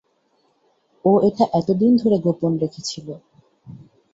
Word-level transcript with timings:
ও 1.05 1.11
এটা 1.23 1.45
এতদিন 1.53 1.91
ধরে 1.95 2.17
গোপন 2.19 2.51
রেখেছিলো। 2.57 3.13